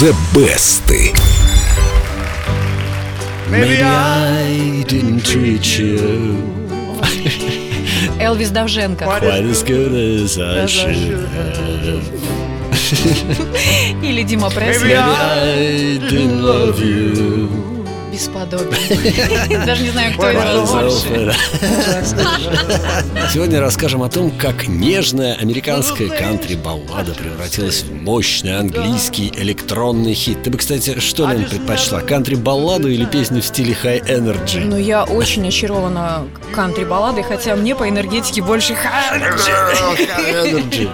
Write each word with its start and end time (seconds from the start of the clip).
The 0.00 0.14
Best. 0.32 0.88
Maybe 3.50 3.82
I 3.82 4.84
didn't 4.86 5.24
treat 5.24 5.76
you 5.76 6.36
Элвис 8.20 8.52
Давженко. 8.52 9.04
quite 9.04 9.24
as 9.24 9.64
good 9.64 9.92
as 9.92 10.38
I 10.38 10.66
should 10.66 11.26
have. 11.34 12.04
Или 14.00 14.22
Дима 14.22 14.50
Пресс. 14.50 14.82
Maybe 14.82 14.94
I 14.94 15.98
didn't 15.98 16.42
love 16.42 16.78
you. 16.80 17.77
Бесподобие. 18.18 19.64
Даже 19.66 19.84
не 19.84 19.90
знаю, 19.90 20.12
кто 20.14 20.28
из 20.28 20.36
вас 20.36 21.04
больше. 21.04 21.32
Сегодня 23.32 23.60
расскажем 23.60 24.02
о 24.02 24.08
том, 24.08 24.32
как 24.32 24.66
нежная 24.66 25.36
американская 25.36 26.08
кантри-баллада 26.08 27.14
превратилась 27.14 27.84
в 27.84 27.94
мощный 27.94 28.58
английский 28.58 29.32
электронный 29.36 30.14
хит. 30.14 30.42
Ты 30.42 30.50
бы, 30.50 30.58
кстати, 30.58 30.98
что, 30.98 31.30
Лен, 31.30 31.44
предпочла? 31.44 32.00
Кантри-балладу 32.00 32.88
или 32.88 33.04
песню 33.04 33.40
в 33.40 33.44
стиле 33.44 33.76
high 33.80 34.04
energy? 34.08 34.64
Ну, 34.64 34.76
я 34.76 35.04
очень 35.04 35.46
очарована 35.46 36.26
кантри-балладой, 36.52 37.22
хотя 37.22 37.54
мне 37.54 37.76
по 37.76 37.88
энергетике 37.88 38.42
больше 38.42 38.72
High 38.72 39.38
energy. 40.42 40.88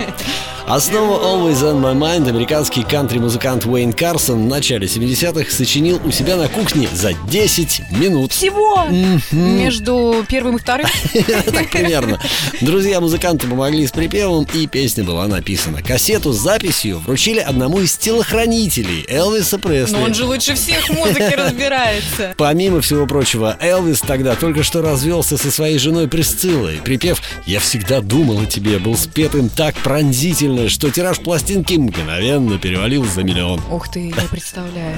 Основу 0.66 1.16
Always 1.16 1.62
on 1.62 1.78
My 1.78 1.94
Mind 1.94 2.26
американский 2.26 2.84
кантри-музыкант 2.84 3.66
Уэйн 3.66 3.92
Карсон 3.92 4.46
в 4.46 4.48
начале 4.48 4.86
70-х 4.86 5.50
сочинил 5.50 6.00
у 6.02 6.10
себя 6.10 6.36
на 6.36 6.48
кухне 6.48 6.88
за 6.90 7.12
10 7.12 7.82
минут. 7.90 8.32
Всего 8.32 8.86
между 9.30 10.24
первым 10.26 10.56
и 10.56 10.58
вторым. 10.58 10.86
Так 11.52 11.70
примерно. 11.70 12.18
Друзья 12.62 12.98
музыканта 13.00 13.46
помогли 13.46 13.86
с 13.86 13.90
припевом, 13.90 14.46
и 14.54 14.66
песня 14.66 15.04
была 15.04 15.26
написана. 15.26 15.82
Кассету 15.82 16.32
с 16.32 16.38
записью 16.38 16.98
вручили 16.98 17.40
одному 17.40 17.80
из 17.80 17.98
телохранителей 17.98 19.04
Элвиса 19.06 19.58
Пресли. 19.58 19.92
Но 19.92 20.02
он 20.02 20.14
же 20.14 20.24
лучше 20.24 20.54
всех 20.54 20.88
в 20.88 20.94
музыке 20.94 21.34
разбирается. 21.36 22.32
Помимо 22.38 22.80
всего 22.80 23.06
прочего, 23.06 23.58
Элвис 23.60 24.00
тогда 24.00 24.34
только 24.34 24.62
что 24.62 24.80
развелся 24.80 25.36
со 25.36 25.50
своей 25.50 25.76
женой 25.76 26.08
Присциллой. 26.08 26.78
Припев 26.82 27.20
«Я 27.44 27.60
всегда 27.60 28.00
думал 28.00 28.40
о 28.40 28.46
тебе» 28.46 28.78
был 28.78 28.96
спет 28.96 29.34
им 29.34 29.50
так 29.50 29.74
пронзительно, 29.76 30.53
что 30.68 30.90
тираж 30.90 31.20
пластинки 31.20 31.74
мгновенно 31.74 32.58
перевалил 32.58 33.04
за 33.04 33.22
миллион. 33.22 33.60
Ух 33.70 33.88
ты, 33.88 34.08
я 34.08 34.28
представляю. 34.30 34.96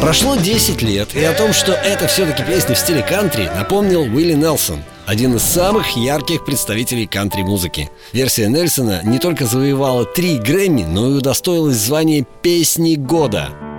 Прошло 0.00 0.34
10 0.34 0.82
лет, 0.82 1.14
и 1.14 1.22
о 1.22 1.34
том, 1.34 1.52
что 1.52 1.72
это 1.72 2.08
все-таки 2.08 2.42
песня 2.42 2.74
в 2.74 2.78
стиле 2.78 3.02
кантри, 3.02 3.50
напомнил 3.54 4.00
Уилли 4.00 4.32
Нелсон, 4.32 4.82
один 5.06 5.36
из 5.36 5.42
самых 5.42 5.96
ярких 5.96 6.44
представителей 6.44 7.06
кантри-музыки. 7.06 7.90
Версия 8.12 8.48
Нельсона 8.48 9.02
не 9.04 9.18
только 9.18 9.46
завоевала 9.46 10.06
три 10.06 10.38
Грэмми, 10.38 10.82
но 10.82 11.10
и 11.10 11.14
удостоилась 11.14 11.76
звания 11.76 12.26
«Песни 12.42 12.94
года». 12.96 13.69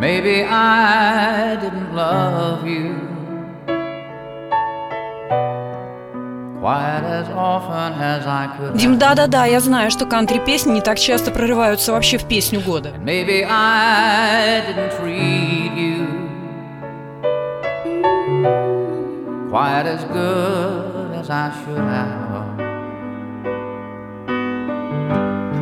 Maybe 0.00 0.42
I 0.42 1.58
didn't 1.60 1.94
love 1.94 2.66
you 2.66 2.94
quite 6.58 7.04
as 7.04 7.28
often 7.28 7.92
as 8.00 8.26
I 8.26 8.48
could. 8.56 8.78
Дим, 8.78 8.98
да-да-да, 8.98 9.44
я 9.44 9.60
знаю, 9.60 9.90
что 9.90 10.06
кантри-песни 10.06 10.72
не 10.72 10.80
так 10.80 10.98
часто 10.98 11.30
прорываются 11.30 11.92
вообще 11.92 12.16
в 12.16 12.24
песню 12.24 12.62
года. 12.62 12.92
Maybe 13.04 13.46
I 13.46 14.62
didn't 14.66 14.98
treat 14.98 15.74
you 15.76 16.06
quite 19.50 19.84
as 19.84 20.02
good 20.04 21.14
as 21.20 21.28
I 21.28 21.52
should 21.62 21.76
have. 21.76 22.19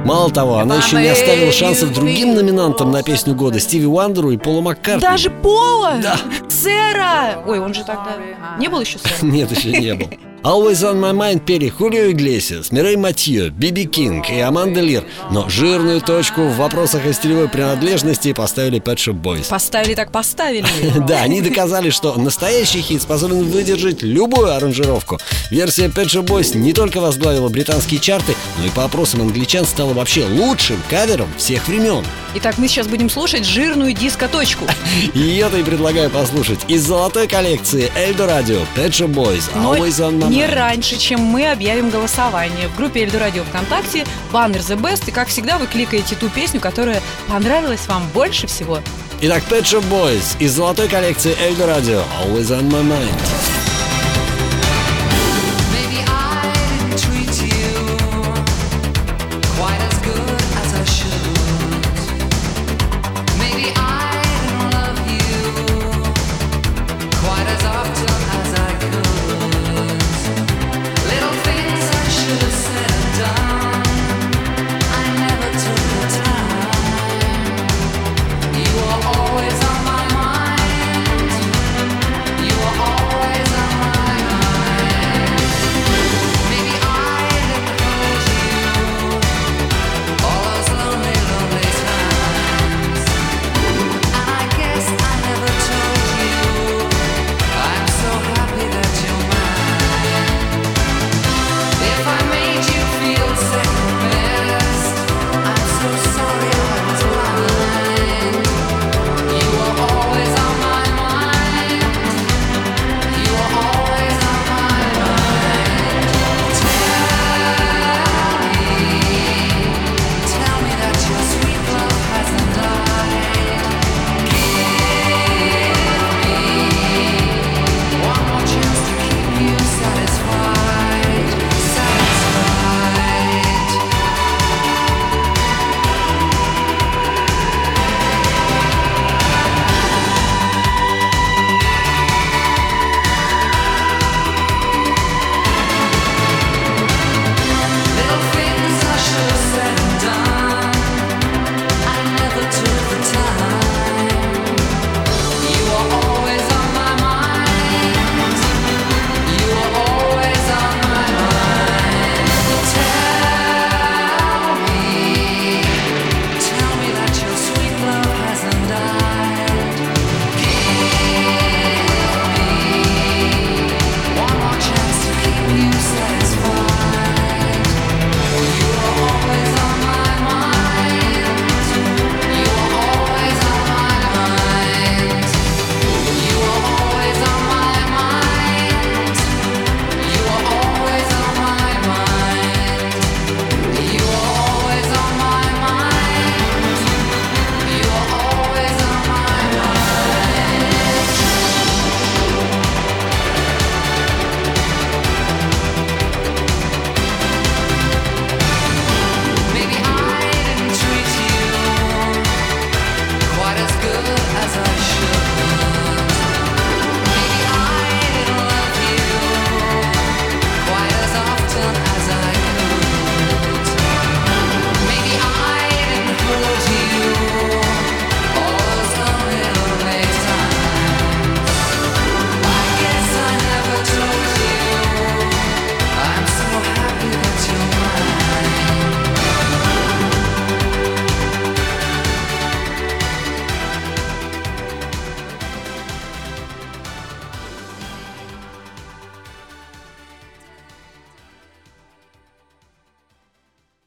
Мало 0.09 0.31
того, 0.31 0.57
она 0.57 0.77
еще 0.77 0.97
не 0.97 1.09
оставила 1.09 1.53
шансов 1.53 1.93
другим 1.93 2.35
номинантам 2.35 2.91
на 2.91 3.03
песню 3.03 3.35
года 3.35 3.61
Стиви 3.61 3.85
Уандеру 3.85 4.31
и 4.31 4.39
Полу 4.39 4.63
Маккартни. 4.63 5.03
Даже 5.03 5.29
Пола? 5.29 5.99
Да. 6.03 6.17
Сэра! 6.49 7.45
Ой, 7.47 7.59
он 7.59 7.75
же 7.75 7.85
тогда... 7.85 8.17
Не 8.59 8.69
был 8.69 8.81
еще 8.81 8.99
сэра? 8.99 9.31
Нет, 9.31 9.51
еще 9.51 9.71
не 9.71 9.93
был. 9.93 10.09
Always 10.45 10.85
on 10.85 11.01
my 11.01 11.13
mind 11.13 11.45
пели 11.45 11.69
Хулио 11.69 12.13
Иглесиас, 12.13 12.71
Мирей 12.71 12.95
Матье, 12.95 13.51
Биби 13.51 13.87
Кинг 13.87 14.31
и 14.31 14.39
Аманда 14.39 14.81
Лир. 14.81 15.05
Но 15.33 15.49
жирную 15.49 16.01
точку 16.01 16.43
в 16.43 16.57
вопросах 16.57 17.05
о 17.07 17.13
стилевой 17.13 17.49
принадлежности 17.49 18.33
поставили 18.33 18.81
Pet 18.81 18.97
Shop 18.97 19.21
Boys. 19.21 19.49
Поставили 19.49 19.95
так 19.95 20.13
поставили. 20.13 20.67
Да, 21.09 21.23
они 21.23 21.41
доказали, 21.41 21.91
что 21.91 22.15
настоящий 22.15 22.81
хит 22.83 23.03
способен 23.03 23.45
выдержать 23.45 24.03
любую 24.03 24.55
аранжировку. 24.55 25.19
Версия 25.51 25.87
Pet 25.87 26.07
Shop 26.07 26.25
Boys 26.25 26.57
не 26.57 26.73
только 26.73 27.01
возглавила 27.01 27.49
британские 27.49 27.99
чарты, 27.99 28.35
но 28.59 28.67
и 28.67 28.71
по 28.71 28.85
опросам 28.85 29.23
англичан 29.23 29.65
стала 29.65 29.93
вообще 29.93 30.25
лучшим 30.25 30.81
кавером 30.91 31.29
всех 31.37 31.67
времен. 31.69 32.05
Итак, 32.35 32.59
мы 32.59 32.69
сейчас 32.69 32.87
будем 32.87 33.09
слушать 33.09 33.45
жирную 33.45 33.93
диско-точку. 33.93 34.67
Ее-то 35.15 35.59
и 35.59 35.63
предлагаю 35.63 36.11
послушать 36.11 36.61
из 36.69 36.85
золотой 36.85 37.27
коллекции 37.29 37.91
Эльдо 37.97 38.27
Радио 38.27 38.61
Pet 38.77 38.91
Shop 38.91 39.13
Boys 39.13 39.45
Always 39.55 39.99
on 39.99 40.19
my 40.19 40.29
не 40.29 40.47
раньше, 40.47 40.99
чем 40.99 41.21
мы 41.21 41.51
объявим 41.51 41.91
голосование. 41.91 42.69
В 42.69 42.77
группе 42.77 43.03
Эльду 43.03 43.19
Радио 43.19 43.45
ВКонтакте 43.45 44.05
баннер 44.33 44.61
The 44.61 44.81
Best. 44.81 45.05
И, 45.07 45.11
как 45.11 45.29
всегда, 45.29 45.59
вы 45.59 45.67
кликаете 45.67 46.15
ту 46.17 46.29
песню, 46.29 46.61
которая 46.61 47.03
понравилась 47.29 47.87
вам 47.87 48.09
больше 48.13 48.47
всего. 48.47 48.81
Итак, 49.21 49.43
Pet 49.51 49.63
Shop 49.63 49.85
Boys 49.91 50.37
из 50.39 50.53
золотой 50.53 50.89
коллекции 50.89 51.37
Эльдо 51.41 51.67
Радио 51.67 52.03
Always 52.23 52.51
on 52.51 52.71
my 52.71 52.83
mind. 52.83 53.58